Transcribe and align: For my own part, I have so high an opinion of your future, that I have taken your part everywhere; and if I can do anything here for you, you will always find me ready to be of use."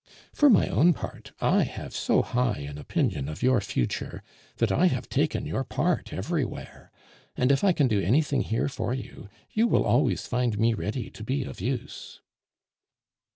For 0.33 0.49
my 0.49 0.67
own 0.67 0.93
part, 0.93 1.31
I 1.41 1.61
have 1.61 1.93
so 1.95 2.23
high 2.23 2.57
an 2.61 2.79
opinion 2.79 3.29
of 3.29 3.43
your 3.43 3.61
future, 3.61 4.23
that 4.57 4.71
I 4.71 4.87
have 4.87 5.07
taken 5.07 5.45
your 5.45 5.63
part 5.63 6.11
everywhere; 6.11 6.91
and 7.37 7.51
if 7.51 7.63
I 7.63 7.71
can 7.71 7.87
do 7.87 8.01
anything 8.01 8.41
here 8.41 8.67
for 8.67 8.95
you, 8.95 9.29
you 9.51 9.67
will 9.67 9.83
always 9.85 10.25
find 10.25 10.57
me 10.57 10.73
ready 10.73 11.11
to 11.11 11.23
be 11.23 11.43
of 11.43 11.61
use." 11.61 12.19